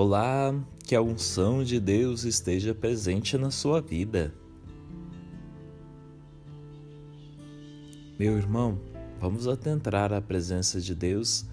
Olá, 0.00 0.54
que 0.86 0.94
a 0.94 1.02
unção 1.02 1.64
de 1.64 1.80
Deus 1.80 2.22
esteja 2.22 2.72
presente 2.72 3.36
na 3.36 3.50
sua 3.50 3.80
vida. 3.80 4.32
Meu 8.16 8.38
irmão, 8.38 8.78
vamos 9.18 9.48
atentrar 9.48 10.12
à 10.12 10.20
presença 10.20 10.80
de 10.80 10.94
Deus 10.94 11.46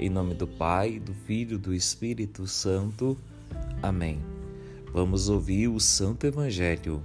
em 0.00 0.10
nome 0.10 0.34
do 0.34 0.48
Pai, 0.48 0.98
do 0.98 1.14
Filho 1.14 1.56
do 1.56 1.72
Espírito 1.72 2.44
Santo. 2.44 3.16
Amém. 3.80 4.20
Vamos 4.92 5.28
ouvir 5.28 5.68
o 5.68 5.78
Santo 5.78 6.26
Evangelho. 6.26 7.04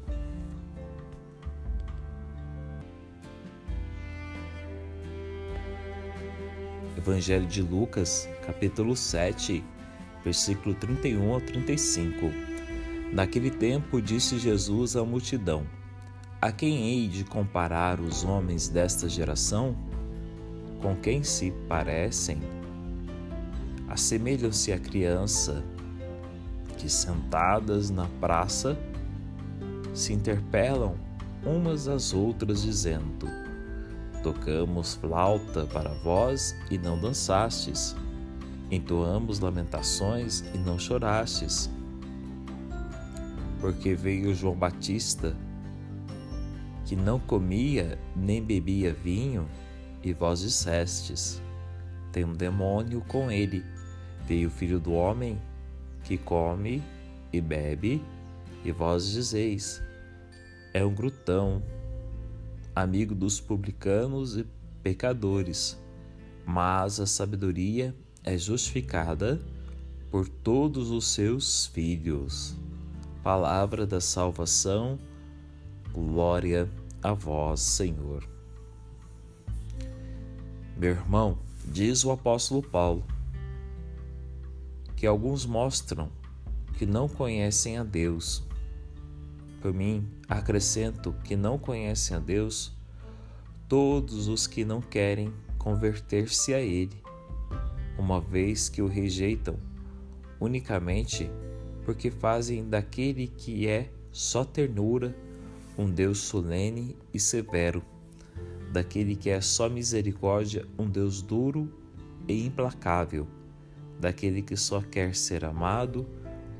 Evangelho 6.98 7.46
de 7.46 7.62
Lucas, 7.62 8.28
capítulo 8.44 8.96
7 8.96 9.64
versículo 10.28 10.76
31 10.76 11.34
ao 11.34 11.40
35. 11.40 12.30
Naquele 13.14 13.50
tempo 13.50 14.02
disse 14.02 14.38
Jesus 14.38 14.98
à 14.98 15.06
multidão: 15.06 15.66
A 16.42 16.52
quem 16.52 16.90
hei 16.90 17.08
de 17.08 17.24
comparar 17.24 18.02
os 18.02 18.26
homens 18.26 18.68
desta 18.68 19.08
geração? 19.08 19.76
Com 20.82 20.98
quem 20.98 21.24
se 21.24 21.52
parecem? 21.70 22.40
Assemelham-se 23.88 24.74
a 24.74 24.78
criança 24.78 25.64
que, 26.78 26.90
sentadas 26.90 27.90
na 27.90 28.06
praça, 28.20 28.78
se 29.94 30.12
interpelam 30.12 30.96
umas 31.46 31.88
às 31.88 32.14
outras, 32.14 32.64
dizendo: 32.64 33.30
Tocamos 34.22 34.96
flauta 34.96 35.66
para 35.68 35.94
vós 36.04 36.54
e 36.70 36.78
não 36.78 37.00
dançastes 37.00 37.96
Entoamos 38.70 39.40
lamentações 39.40 40.42
e 40.54 40.58
não 40.58 40.78
chorastes. 40.78 41.70
Porque 43.62 43.96
veio 43.96 44.36
João 44.36 44.56
Batista, 44.56 45.36
que 46.86 46.96
não 46.96 47.18
comia 47.18 47.98
nem 48.16 48.44
bebia 48.44 48.94
vinho, 48.94 49.48
e 50.04 50.12
vós 50.14 50.42
dissestes: 50.42 51.42
Tem 52.12 52.26
um 52.26 52.34
demônio 52.34 53.02
com 53.08 53.32
ele. 53.32 53.64
Veio 54.26 54.50
o 54.50 54.52
filho 54.52 54.80
do 54.80 54.92
homem, 54.92 55.42
que 56.04 56.18
come 56.18 56.84
e 57.32 57.40
bebe, 57.40 58.04
e 58.66 58.72
vós 58.74 59.10
dizeis: 59.10 59.82
É 60.74 60.84
um 60.84 60.94
grutão, 60.94 61.64
amigo 62.76 63.16
dos 63.16 63.40
publicanos 63.40 64.38
e 64.38 64.46
pecadores. 64.84 65.82
Mas 66.46 67.00
a 67.00 67.06
sabedoria 67.06 67.96
é 68.28 68.38
justificada 68.38 69.40
por 70.12 70.28
todos 70.28 70.92
os 70.92 71.08
seus 71.08 71.68
filhos. 71.68 72.58
Palavra 73.24 73.88
da 73.88 74.02
salvação, 74.02 75.00
glória 75.94 76.70
a 77.02 77.14
vós, 77.14 77.62
Senhor. 77.62 78.28
Meu 80.76 80.92
irmão, 80.92 81.38
diz 81.66 82.04
o 82.04 82.12
apóstolo 82.12 82.62
Paulo, 82.62 83.06
que 84.98 85.08
alguns 85.08 85.46
mostram 85.46 86.12
que 86.78 86.86
não 86.86 87.08
conhecem 87.08 87.78
a 87.78 87.84
Deus. 87.84 88.44
Por 89.62 89.74
mim, 89.74 90.06
acrescento 90.28 91.16
que 91.24 91.38
não 91.38 91.58
conhecem 91.58 92.18
a 92.18 92.20
Deus 92.20 92.76
todos 93.70 94.28
os 94.28 94.46
que 94.48 94.66
não 94.66 94.82
querem 94.82 95.34
converter-se 95.58 96.54
a 96.54 96.60
Ele 96.60 97.07
uma 98.08 98.22
vez 98.22 98.70
que 98.70 98.82
o 98.82 98.88
rejeitam 98.88 99.60
unicamente 100.40 101.30
porque 101.84 102.10
fazem 102.10 102.64
daquele 102.64 103.28
que 103.28 103.68
é 103.68 103.92
só 104.14 104.46
ternura 104.46 105.14
um 105.78 105.90
Deus 105.90 106.20
solene 106.20 106.96
e 107.14 107.20
severo, 107.20 107.84
daquele 108.72 109.14
que 109.14 109.30
é 109.30 109.42
só 109.42 109.68
misericórdia 109.68 110.66
um 110.80 110.90
Deus 110.90 111.22
duro 111.22 111.70
e 112.30 112.46
implacável, 112.46 113.28
daquele 114.00 114.42
que 114.42 114.56
só 114.56 114.82
quer 114.82 115.14
ser 115.14 115.44
amado 115.44 116.08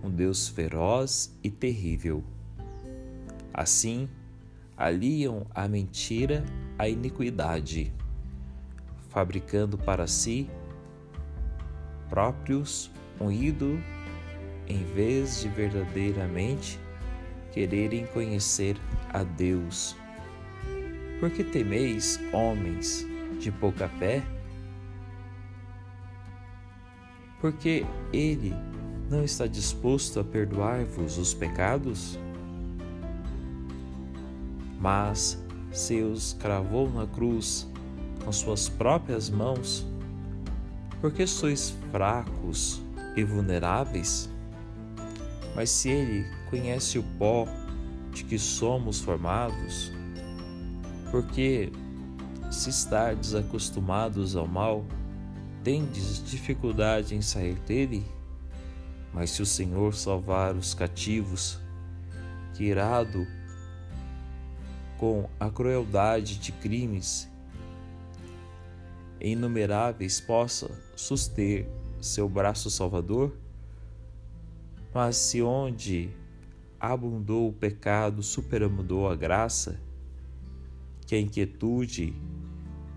um 0.04 0.10
Deus 0.10 0.50
feroz 0.50 1.34
e 1.42 1.50
terrível. 1.50 2.26
Assim, 3.54 4.10
aliam 4.76 5.48
a 5.56 5.66
mentira 5.66 6.44
à 6.78 6.90
iniquidade, 6.90 7.94
fabricando 9.10 9.78
para 9.78 10.08
si 10.08 10.50
próprios 12.10 12.92
um 13.20 13.32
ídolo 13.32 13.82
em 14.68 14.84
vez 14.84 15.42
de 15.42 15.50
verdadeiramente 15.50 16.80
quererem 17.52 18.06
conhecer 18.08 18.78
a 19.14 19.24
Deus. 19.24 19.96
Porque 21.20 21.44
temeis, 21.44 22.20
homens 22.32 23.08
de 23.40 23.52
pouca 23.52 23.88
fé? 23.88 24.24
Porque 27.40 27.86
Ele 28.14 28.54
não 29.10 29.24
está 29.24 29.48
disposto 29.48 30.20
a 30.20 30.24
perdoar-vos 30.24 31.18
os 31.18 31.34
pecados? 31.34 32.20
Mas 34.80 35.44
se 35.72 36.02
os 36.02 36.34
cravou 36.34 36.90
na 36.90 37.08
cruz 37.08 37.68
com 38.24 38.32
suas 38.32 38.70
próprias 38.70 39.30
mãos, 39.30 39.86
porque 41.02 41.28
sois 41.28 41.76
fracos 41.92 42.82
e 43.16 43.24
vulneráveis? 43.24 44.30
Mas 45.56 45.70
se 45.70 45.90
Ele 45.90 46.26
conhece 46.50 47.00
o 47.00 47.04
pó 47.18 47.48
de 48.12 48.24
que 48.24 48.38
somos 48.38 49.00
formados, 49.00 49.92
porque 51.12 51.72
se 52.52 52.70
estardes 52.70 53.36
acostumados 53.36 54.36
ao 54.36 54.48
mal, 54.48 54.86
tendes 55.64 56.24
dificuldade 56.24 57.16
em 57.16 57.22
sair 57.22 57.56
dele? 57.60 58.06
Mas 59.14 59.32
se 59.32 59.42
o 59.42 59.46
Senhor 59.46 59.94
salvar 59.94 60.56
os 60.56 60.74
cativos, 60.74 61.60
que 62.54 62.66
irado 62.66 63.26
com 64.98 65.30
a 65.40 65.50
crueldade 65.50 66.38
de 66.40 66.52
crimes 66.52 67.30
inumeráveis 69.22 70.20
possa 70.20 70.70
suster 70.96 71.68
seu 72.02 72.28
braço 72.30 72.70
salvador? 72.70 73.34
Mas 74.94 75.18
se 75.18 75.42
onde 75.42 76.10
abundou 76.80 77.50
o 77.50 77.54
pecado 77.54 78.22
superabundou 78.24 79.10
a 79.10 79.16
graça, 79.16 79.80
que 81.06 81.16
a 81.16 81.20
inquietude 81.20 82.14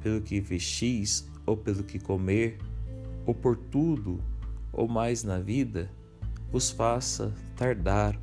pelo 0.03 0.21
que 0.21 0.41
vestis 0.41 1.29
ou 1.47 1.57
pelo 1.57 1.85
que 1.85 1.99
comer, 1.99 2.59
ou 3.27 3.35
por 3.35 3.57
tudo 3.57 4.21
ou 4.73 4.89
mais 4.89 5.23
na 5.23 5.39
vida, 5.39 5.91
vos 6.51 6.71
faça 6.71 7.35
tardar 7.57 8.19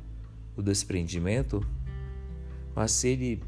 o 0.56 0.62
desprendimento? 0.62 1.64
Mas 2.74 2.92
se 2.92 3.08
ele 3.08 3.42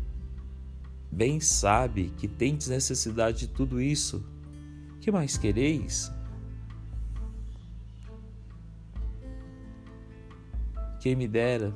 bem 1.10 1.40
sabe 1.40 2.12
que 2.16 2.28
tendes 2.28 2.68
necessidade 2.68 3.40
de 3.40 3.48
tudo 3.48 3.80
isso, 3.80 4.24
que 5.00 5.10
mais 5.10 5.36
quereis? 5.36 6.12
Quem 11.00 11.16
me 11.16 11.26
dera 11.26 11.74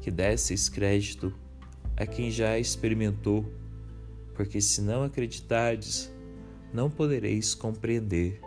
que 0.00 0.10
desses 0.10 0.68
crédito 0.68 1.32
a 1.96 2.04
quem 2.06 2.30
já 2.30 2.58
experimentou, 2.58 3.44
porque 4.34 4.60
se 4.60 4.80
não 4.80 5.04
acreditardes, 5.04 6.10
não 6.72 6.90
podereis 6.90 7.54
compreender, 7.54 8.40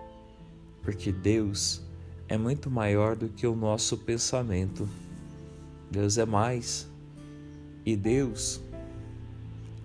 porque 0.81 1.11
Deus 1.11 1.81
é 2.27 2.37
muito 2.37 2.69
maior 2.69 3.15
do 3.15 3.29
que 3.29 3.47
o 3.47 3.55
nosso 3.55 3.97
pensamento. 3.99 4.89
Deus 5.89 6.17
é 6.17 6.25
mais. 6.25 6.89
E 7.85 7.95
Deus, 7.95 8.61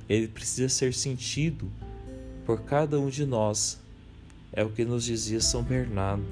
ele 0.08 0.26
precisa 0.26 0.68
ser 0.68 0.94
sentido 0.94 1.70
por 2.48 2.62
cada 2.62 2.98
um 2.98 3.08
de 3.10 3.26
nós. 3.26 3.78
É 4.50 4.64
o 4.64 4.70
que 4.70 4.82
nos 4.82 5.04
dizia 5.04 5.38
São 5.38 5.62
Bernardo, 5.62 6.24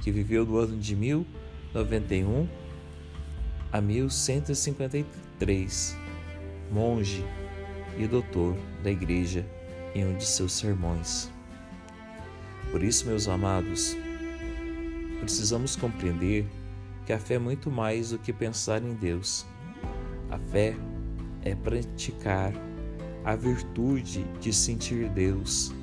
que 0.00 0.12
viveu 0.12 0.46
do 0.46 0.56
ano 0.56 0.78
de 0.78 0.94
1091 0.94 2.48
a 3.72 3.80
1153, 3.80 5.96
monge 6.70 7.24
e 7.98 8.06
doutor 8.06 8.56
da 8.84 8.90
Igreja 8.92 9.44
em 9.96 10.06
um 10.06 10.16
de 10.16 10.24
seus 10.24 10.52
sermões. 10.52 11.28
Por 12.70 12.84
isso, 12.84 13.06
meus 13.06 13.26
amados, 13.26 13.96
precisamos 15.18 15.74
compreender 15.74 16.46
que 17.04 17.12
a 17.12 17.18
fé 17.18 17.34
é 17.34 17.40
muito 17.40 17.68
mais 17.68 18.10
do 18.10 18.18
que 18.20 18.32
pensar 18.32 18.80
em 18.80 18.94
Deus. 18.94 19.44
A 20.30 20.38
fé 20.38 20.76
é 21.42 21.56
praticar 21.56 22.52
a 23.26 23.34
virtude 23.34 24.24
de 24.40 24.52
sentir 24.52 25.08
Deus 25.08 25.74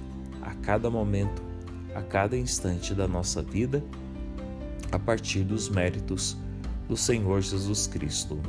a 0.42 0.56
cada 0.56 0.90
momento, 0.90 1.44
a 1.94 2.02
cada 2.02 2.38
instante 2.38 2.96
da 2.96 3.06
nossa 3.06 3.42
vida 3.42 3.84
a 4.94 4.98
partir 4.98 5.44
dos 5.44 5.68
méritos 5.68 6.38
do 6.88 6.96
Senhor 6.96 7.42
Jesus 7.42 7.86
Cristo. 7.86 8.40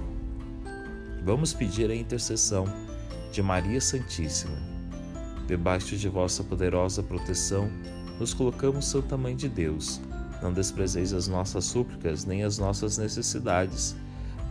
Vamos 1.24 1.52
pedir 1.52 1.90
a 1.90 1.94
intercessão 1.94 2.66
de 3.32 3.42
Maria 3.42 3.80
Santíssima. 3.80 4.56
Debaixo 5.48 5.96
de 5.96 6.08
vossa 6.08 6.44
poderosa 6.44 7.02
proteção, 7.02 7.68
nos 8.20 8.32
colocamos, 8.32 8.84
Santa 8.84 9.16
Mãe 9.16 9.34
de 9.34 9.48
Deus. 9.48 10.00
Não 10.40 10.52
desprezeis 10.52 11.12
as 11.12 11.26
nossas 11.26 11.64
súplicas 11.64 12.24
nem 12.24 12.44
as 12.44 12.58
nossas 12.58 12.96
necessidades, 12.96 13.96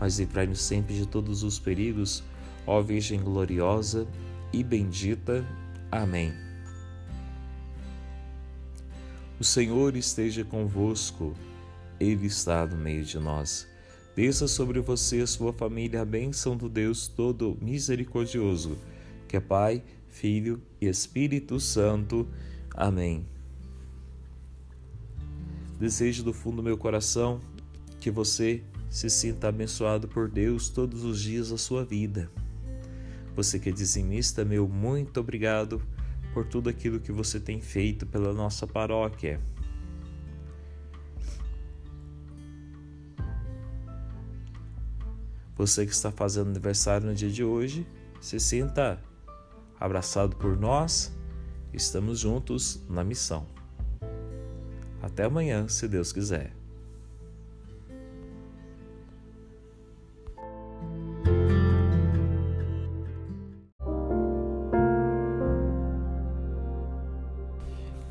mas 0.02 0.20
livrai-nos 0.20 0.62
sempre 0.62 0.96
de 0.96 1.08
todos 1.08 1.44
os 1.44 1.60
perigos, 1.60 2.22
ó 2.68 2.82
Virgem 2.82 3.22
gloriosa 3.22 4.06
e 4.54 4.64
bendita. 4.64 5.46
Amém. 5.92 6.34
O 9.40 9.44
Senhor 9.44 9.96
esteja 9.98 10.46
convosco, 10.46 11.34
Ele 12.00 12.28
está 12.28 12.66
no 12.66 12.78
meio 12.78 13.04
de 13.04 13.20
nós. 13.20 13.68
Desça 14.16 14.48
sobre 14.48 14.80
você 14.80 15.24
e 15.24 15.28
sua 15.28 15.52
família 15.52 16.02
a 16.02 16.06
bênção 16.06 16.56
do 16.56 16.70
Deus 16.70 17.08
Todo 17.08 17.58
Misericordioso, 17.60 18.78
que 19.28 19.36
é 19.36 19.40
Pai, 19.40 19.84
Filho 20.08 20.62
e 20.80 20.88
Espírito 20.88 21.60
Santo. 21.60 22.28
Amém. 22.76 23.26
Desejo 25.80 26.24
do 26.24 26.32
fundo 26.32 26.58
do 26.58 26.64
meu 26.64 26.78
coração 26.78 27.42
que 28.00 28.12
você 28.12 28.62
se 28.90 29.10
sinta 29.10 29.48
abençoado 29.48 30.08
por 30.08 30.30
Deus 30.30 30.70
todos 30.70 31.04
os 31.04 31.20
dias 31.20 31.50
da 31.50 31.58
sua 31.58 31.84
vida. 31.84 32.30
Você 33.36 33.58
que 33.60 33.70
é 33.70 33.72
dizimista, 33.72 34.46
meu 34.46 34.68
muito 34.68 35.20
obrigado 35.20 35.82
por 36.34 36.46
tudo 36.46 36.70
aquilo 36.70 37.00
que 37.00 37.12
você 37.12 37.40
tem 37.40 37.60
feito 37.60 38.06
pela 38.06 38.34
nossa 38.34 38.68
paróquia. 38.68 39.40
Você 45.56 45.86
que 45.86 45.92
está 45.92 46.12
fazendo 46.12 46.50
aniversário 46.50 47.08
no 47.08 47.16
dia 47.16 47.30
de 47.30 47.44
hoje, 47.44 47.88
se 48.20 48.40
sinta 48.40 49.02
abraçado 49.80 50.36
por 50.36 50.58
nós. 50.58 51.12
Estamos 51.72 52.20
juntos 52.20 52.84
na 52.88 53.04
missão. 53.04 53.48
Até 55.02 55.26
amanhã, 55.26 55.68
se 55.68 55.88
Deus 55.88 56.12
quiser. 56.12 56.54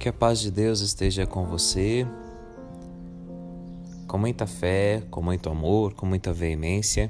Que 0.03 0.09
a 0.09 0.13
paz 0.13 0.41
de 0.41 0.51
Deus 0.51 0.81
esteja 0.81 1.29
com 1.29 1.47
você, 1.47 2.05
com 4.09 4.19
muita 4.19 4.49
fé, 4.49 5.01
com 5.09 5.23
muito 5.23 5.49
amor, 5.49 5.95
com 5.95 6.05
muita 6.05 6.33
veemência. 6.33 7.09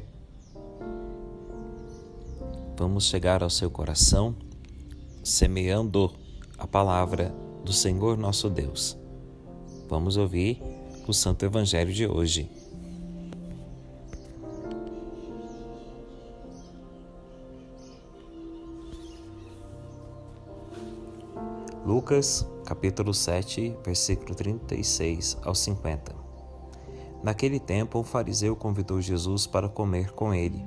Vamos 2.77 3.05
chegar 3.05 3.43
ao 3.43 3.49
seu 3.49 3.71
coração 3.71 4.37
semeando 5.25 6.13
a 6.59 6.67
palavra 6.67 7.35
do 7.65 7.73
Senhor 7.73 8.19
nosso 8.19 8.51
Deus. 8.51 8.95
Vamos 9.89 10.19
ouvir 10.19 10.61
o 11.09 11.15
Santo 11.15 11.47
Evangelho 11.47 11.95
de 11.95 12.07
hoje. 12.07 12.51
Lucas, 21.87 22.47
capítulo 22.73 23.13
7, 23.13 23.77
versículo 23.85 24.35
36 24.35 25.37
ao 25.45 25.55
50. 25.55 26.15
Naquele 27.23 27.61
tempo, 27.61 27.99
um 27.99 28.03
fariseu 28.03 28.57
convidou 28.57 28.99
Jesus 28.99 29.47
para 29.47 29.69
comer 29.69 30.13
com 30.13 30.33
ele. 30.33 30.65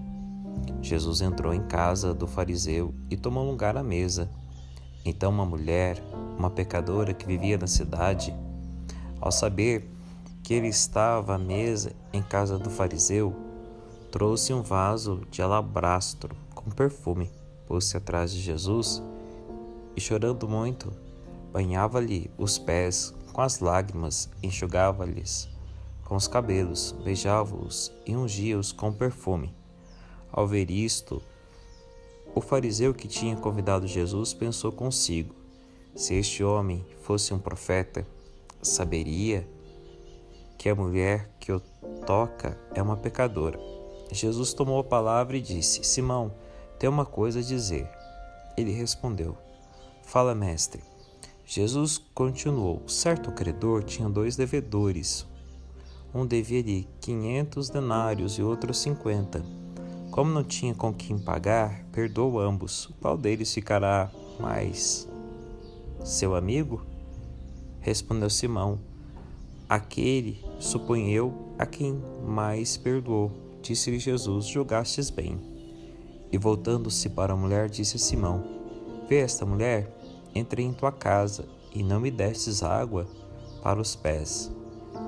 Jesus 0.84 1.22
entrou 1.22 1.52
em 1.52 1.64
casa 1.64 2.14
do 2.14 2.28
fariseu 2.28 2.94
e 3.10 3.18
tomou 3.18 3.44
lugar 3.44 3.76
à 3.76 3.82
mesa. 3.82 4.30
Então, 5.04 5.32
uma 5.32 5.48
mulher, 5.48 6.00
uma 6.38 6.52
pecadora 6.52 7.12
que 7.12 7.26
vivia 7.26 7.58
na 7.58 7.66
cidade, 7.66 8.32
ao 9.20 9.32
saber 9.32 9.90
que 10.44 10.54
ele 10.54 10.68
estava 10.68 11.34
à 11.34 11.40
mesa 11.40 11.92
em 12.14 12.22
casa 12.22 12.60
do 12.60 12.70
fariseu, 12.70 13.36
trouxe 14.12 14.54
um 14.54 14.62
vaso 14.62 15.24
de 15.32 15.42
alabastro 15.42 16.36
com 16.54 16.70
perfume, 16.70 17.32
pôs-se 17.66 17.98
atrás 17.98 18.32
de 18.32 18.42
Jesus 18.42 19.02
e, 19.96 20.00
chorando 20.00 20.48
muito, 20.48 21.05
banhava-lhe 21.56 22.30
os 22.38 22.58
pés 22.58 23.14
com 23.32 23.40
as 23.40 23.60
lágrimas, 23.60 24.30
enxugava-lhes 24.44 25.48
com 26.04 26.18
os 26.18 26.28
cabelos, 26.28 26.94
beijava-os 27.02 27.94
e 28.06 28.14
ungia-os 28.14 28.74
com 28.74 28.92
perfume. 28.92 29.56
Ao 30.30 30.46
ver 30.46 30.70
isto, 30.70 31.24
o 32.36 32.42
fariseu 32.42 32.94
que 32.94 33.08
tinha 33.08 33.38
convidado 33.38 33.88
Jesus 33.88 34.34
pensou 34.34 34.70
consigo: 34.70 35.34
se 35.96 36.16
este 36.16 36.44
homem 36.44 36.86
fosse 37.04 37.34
um 37.34 37.40
profeta, 37.40 38.06
saberia 38.62 39.48
que 40.58 40.68
a 40.68 40.76
mulher 40.76 41.30
que 41.40 41.54
o 41.54 41.62
toca 42.06 42.60
é 42.74 42.82
uma 42.82 42.98
pecadora. 42.98 43.58
Jesus 44.12 44.52
tomou 44.52 44.78
a 44.78 44.84
palavra 44.84 45.38
e 45.38 45.42
disse: 45.42 45.86
Simão, 45.86 46.34
tem 46.78 46.90
uma 46.90 47.06
coisa 47.06 47.40
a 47.40 47.44
dizer. 47.44 47.90
Ele 48.58 48.74
respondeu: 48.74 49.38
Fala, 50.04 50.36
mestre. 50.36 50.95
Jesus 51.46 52.02
continuou: 52.14 52.82
Certo 52.88 53.32
credor 53.32 53.84
tinha 53.84 54.10
dois 54.10 54.36
devedores. 54.36 55.26
Um 56.14 56.26
devia-lhe 56.26 56.88
quinhentos 57.00 57.70
denários 57.70 58.40
e 58.40 58.42
outro 58.42 58.74
cinquenta. 58.74 59.46
Como 60.10 60.32
não 60.32 60.44
tinha 60.44 60.74
com 60.74 60.94
quem 60.94 61.20
pagar, 61.20 61.84
perdoou 61.92 62.40
ambos. 62.40 62.90
Qual 63.00 63.18
deles 63.18 63.54
ficará 63.54 64.10
mais? 64.40 65.08
Seu 66.04 66.36
amigo? 66.36 66.84
Respondeu 67.80 68.30
Simão: 68.30 68.80
Aquele, 69.70 70.44
suponho 70.60 71.10
eu, 71.10 71.34
a 71.60 71.66
quem 71.66 72.02
mais 72.26 72.76
perdoou. 72.76 73.32
Disse-lhe 73.62 74.00
Jesus: 74.00 74.48
Julgastes 74.48 75.12
bem. 75.12 75.40
E 76.32 76.38
voltando-se 76.38 77.10
para 77.10 77.34
a 77.34 77.38
mulher, 77.38 77.70
disse 77.70 77.98
a 77.98 78.00
Simão: 78.00 78.44
Vê 79.08 79.18
esta 79.18 79.46
mulher? 79.46 79.95
Entrei 80.36 80.66
em 80.66 80.74
tua 80.74 80.92
casa 80.92 81.48
e 81.74 81.82
não 81.82 82.02
me 82.02 82.12
destes 82.12 82.62
água 82.62 83.08
para 83.64 83.80
os 83.80 83.96
pés, 83.96 84.52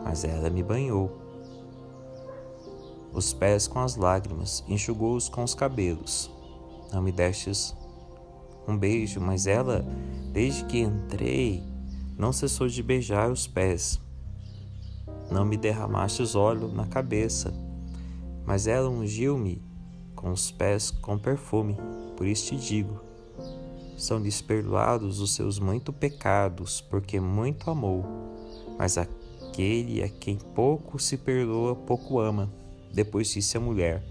mas 0.06 0.24
ela 0.24 0.50
me 0.50 0.64
banhou. 0.64 1.12
Os 3.14 3.34
pés 3.34 3.68
com 3.68 3.80
as 3.80 3.98
lágrimas, 3.98 4.64
enxugou-os 4.70 5.28
com 5.28 5.44
os 5.44 5.54
cabelos. 5.54 6.32
Não 6.94 7.02
me 7.02 7.12
destes 7.12 7.76
um 8.68 8.78
beijo, 8.78 9.20
mas 9.20 9.48
ela, 9.48 9.86
desde 10.32 10.64
que 10.66 10.80
entrei, 10.80 11.64
não 12.18 12.32
cessou 12.32 12.68
de 12.68 12.82
beijar 12.82 13.30
os 13.30 13.48
pés. 13.48 14.00
Não 15.30 15.44
me 15.44 15.58
derramastes 15.58 16.36
óleo 16.36 16.70
na 16.70 16.86
cabeça, 16.88 17.54
mas 18.46 18.66
ela 18.66 18.90
ungiu-me 18.90 19.62
com 20.16 20.32
os 20.32 20.52
pés 20.52 20.90
com 20.90 21.18
perfume. 21.18 21.78
Por 22.16 22.26
isso 22.26 22.48
te 22.48 22.56
digo: 22.56 23.07
são 23.98 24.22
desperdoados 24.22 25.20
os 25.20 25.34
seus 25.34 25.58
muito 25.58 25.92
pecados, 25.92 26.80
porque 26.80 27.20
muito 27.20 27.70
amou. 27.70 28.06
Mas 28.78 28.98
aquele 28.98 30.04
a 30.04 30.08
quem 30.08 30.38
pouco 30.38 31.00
se 31.00 31.18
perdoa, 31.18 31.76
pouco 31.76 32.20
ama. 32.20 32.54
Depois 32.94 33.28
disse 33.30 33.58
a 33.58 33.60
mulher: 33.60 34.04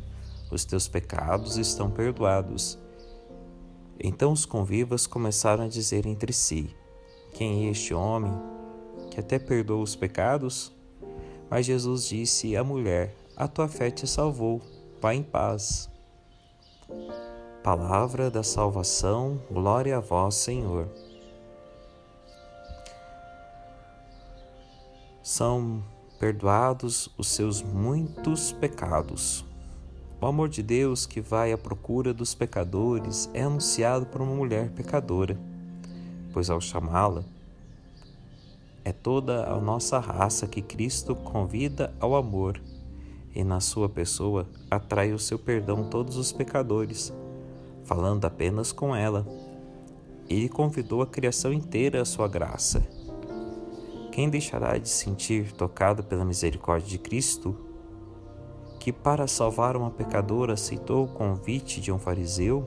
Os 0.50 0.64
teus 0.64 0.88
pecados 0.88 1.56
estão 1.56 1.88
perdoados. 1.88 2.76
Então 3.98 4.32
os 4.32 4.44
convivas 4.44 5.06
começaram 5.06 5.64
a 5.64 5.68
dizer 5.68 6.04
entre 6.04 6.32
si: 6.32 6.74
Quem 7.32 7.66
é 7.66 7.70
este 7.70 7.94
homem 7.94 8.32
que 9.10 9.20
até 9.20 9.38
perdoa 9.38 9.82
os 9.82 9.94
pecados? 9.94 10.72
Mas 11.48 11.64
Jesus 11.64 12.08
disse 12.08 12.56
à 12.56 12.64
mulher: 12.64 13.14
A 13.36 13.46
tua 13.46 13.68
fé 13.68 13.90
te 13.90 14.06
salvou. 14.06 14.60
Vá 15.00 15.14
em 15.14 15.22
paz. 15.22 15.88
Palavra 17.66 18.30
da 18.30 18.44
salvação, 18.44 19.40
glória 19.50 19.96
a 19.96 20.00
vós, 20.00 20.36
Senhor. 20.36 20.86
São 25.20 25.82
perdoados 26.16 27.12
os 27.18 27.26
seus 27.26 27.62
muitos 27.62 28.52
pecados. 28.52 29.44
O 30.20 30.26
amor 30.26 30.48
de 30.48 30.62
Deus 30.62 31.06
que 31.06 31.20
vai 31.20 31.52
à 31.52 31.58
procura 31.58 32.14
dos 32.14 32.36
pecadores 32.36 33.28
é 33.34 33.42
anunciado 33.42 34.06
por 34.06 34.20
uma 34.22 34.36
mulher 34.36 34.70
pecadora, 34.70 35.36
pois 36.32 36.48
ao 36.48 36.60
chamá-la, 36.60 37.24
é 38.84 38.92
toda 38.92 39.44
a 39.44 39.60
nossa 39.60 39.98
raça 39.98 40.46
que 40.46 40.62
Cristo 40.62 41.16
convida 41.16 41.92
ao 41.98 42.14
amor 42.14 42.62
e 43.34 43.42
na 43.42 43.58
sua 43.58 43.88
pessoa 43.88 44.46
atrai 44.70 45.12
o 45.12 45.18
seu 45.18 45.36
perdão 45.36 45.90
todos 45.90 46.16
os 46.16 46.30
pecadores 46.30 47.12
falando 47.86 48.24
apenas 48.24 48.72
com 48.72 48.94
ela. 48.94 49.26
Ele 50.28 50.48
convidou 50.48 51.02
a 51.02 51.06
criação 51.06 51.52
inteira 51.52 52.02
à 52.02 52.04
sua 52.04 52.28
graça. 52.28 52.86
Quem 54.10 54.28
deixará 54.28 54.76
de 54.76 54.88
sentir 54.88 55.52
tocado 55.52 56.02
pela 56.02 56.24
misericórdia 56.24 56.88
de 56.88 56.98
Cristo, 56.98 57.56
que 58.80 58.92
para 58.92 59.26
salvar 59.26 59.76
uma 59.76 59.90
pecadora 59.90 60.54
aceitou 60.54 61.04
o 61.04 61.08
convite 61.08 61.80
de 61.80 61.92
um 61.92 61.98
fariseu, 61.98 62.66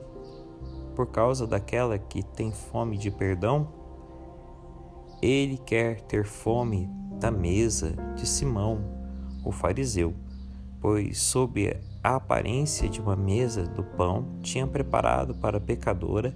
por 0.94 1.06
causa 1.06 1.46
daquela 1.46 1.98
que 1.98 2.22
tem 2.22 2.52
fome 2.52 2.96
de 2.96 3.10
perdão? 3.10 3.68
Ele 5.20 5.58
quer 5.58 6.00
ter 6.02 6.24
fome 6.24 6.88
da 7.18 7.30
mesa 7.30 7.92
de 8.16 8.26
Simão, 8.26 8.82
o 9.44 9.52
fariseu, 9.52 10.14
pois, 10.80 11.20
sob 11.20 11.68
a 12.02 12.16
aparência 12.16 12.88
de 12.88 13.00
uma 13.00 13.16
mesa 13.16 13.64
do 13.64 13.82
pão, 13.82 14.26
tinha 14.42 14.66
preparado 14.66 15.34
para 15.34 15.58
a 15.58 15.60
pecadora 15.60 16.34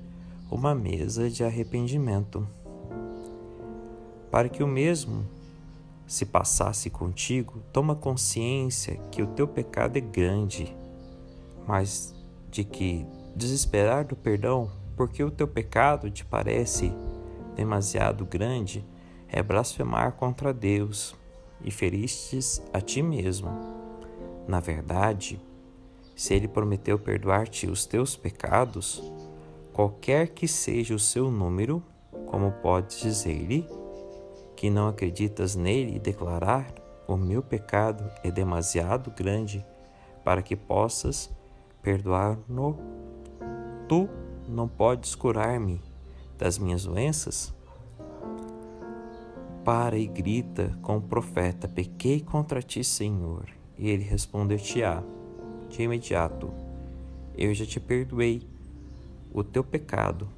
uma 0.51 0.75
mesa 0.75 1.31
de 1.31 1.43
arrependimento 1.43 2.47
para 4.35 4.49
que 4.49 4.65
o 4.65 4.67
mesmo 4.67 5.25
se 6.09 6.27
passasse 6.27 6.91
contigo, 6.91 7.63
toma 7.73 7.95
consciência 7.95 8.97
que 9.13 9.23
o 9.23 9.29
teu 9.29 9.47
pecado 9.47 9.97
é 9.97 10.01
grande, 10.01 10.77
mas 11.69 12.13
de 12.51 12.65
que 12.65 13.07
desesperar 13.37 14.05
do 14.05 14.17
perdão, 14.17 14.73
porque 14.97 15.23
o 15.23 15.31
teu 15.31 15.47
pecado 15.47 16.11
te 16.11 16.25
parece 16.25 16.93
demasiado 17.55 18.27
grande, 18.27 18.85
é 19.29 19.41
blasfemar 19.41 20.15
contra 20.15 20.53
Deus 20.53 21.15
e 21.63 21.71
feristes 21.71 22.61
a 22.73 22.81
ti 22.81 23.03
mesmo. 23.03 23.51
Na 24.49 24.59
verdade, 24.59 25.41
se 26.15 26.35
ele 26.35 26.47
prometeu 26.47 26.99
perdoar-te 26.99 27.67
os 27.67 27.87
teus 27.87 28.17
pecados, 28.17 29.03
qualquer 29.73 30.29
que 30.29 30.47
seja 30.47 30.95
o 30.95 30.99
seu 30.99 31.31
número, 31.31 31.83
como 32.27 32.53
pode 32.53 33.01
dizer-lhe, 33.01 33.67
que 34.57 34.71
não 34.71 34.89
acreditas 34.89 35.57
nele 35.57 35.97
e 35.97 35.99
declarar: 35.99 36.73
O 37.09 37.17
meu 37.17 37.43
pecado 37.43 38.09
é 38.23 38.31
demasiado 38.31 39.11
grande 39.11 39.65
para 40.23 40.43
que 40.43 40.55
possas 40.55 41.31
perdoar-no? 41.83 42.79
Tu 43.89 44.09
não 44.49 44.69
podes 44.69 45.15
curar-me 45.15 45.81
das 46.39 46.59
minhas 46.59 46.85
doenças? 46.85 47.53
Para 49.65 49.99
e 49.99 50.07
grita 50.07 50.79
com 50.81 50.99
o 50.99 51.03
profeta: 51.03 51.67
Pequei 51.67 52.21
contra 52.21 52.63
ti, 52.63 52.85
Senhor. 52.85 53.49
E 53.77 53.91
ele 53.91 54.05
responder-te-á 54.05 55.03
de 55.77 55.83
imediato: 55.83 56.51
Eu 57.37 57.53
já 57.53 57.67
te 57.67 57.81
perdoei 57.81 58.43
o 59.33 59.43
teu 59.43 59.65
pecado, 59.65 60.29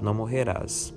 não 0.00 0.14
morrerás. 0.14 0.94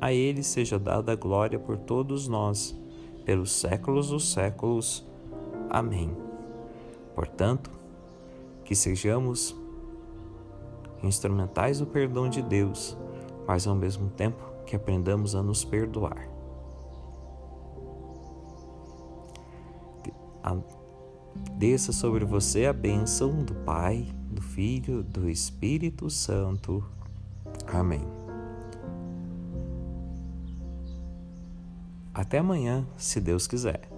A 0.00 0.12
Ele 0.12 0.42
seja 0.42 0.78
dada 0.78 1.12
a 1.12 1.16
glória 1.16 1.58
por 1.58 1.78
todos 1.78 2.28
nós, 2.28 2.76
pelos 3.24 3.52
séculos 3.52 4.10
dos 4.10 4.32
séculos. 4.32 5.06
Amém. 5.70 6.14
Portanto, 7.14 7.70
que 8.64 8.74
sejamos 8.74 9.56
instrumentais 11.02 11.78
do 11.78 11.86
perdão 11.86 12.28
de 12.28 12.42
Deus, 12.42 12.96
mas 13.46 13.66
ao 13.66 13.74
mesmo 13.74 14.10
tempo 14.10 14.42
que 14.66 14.74
aprendamos 14.74 15.34
a 15.34 15.42
nos 15.42 15.64
perdoar. 15.64 16.34
Desça 21.56 21.92
sobre 21.92 22.24
você 22.24 22.66
a 22.66 22.72
bênção 22.72 23.42
do 23.42 23.54
Pai, 23.54 24.06
do 24.30 24.42
Filho, 24.42 25.02
do 25.02 25.30
Espírito 25.30 26.10
Santo. 26.10 26.84
Amém. 27.66 28.02
Até 32.12 32.38
amanhã, 32.38 32.86
se 32.96 33.20
Deus 33.20 33.46
quiser. 33.46 33.93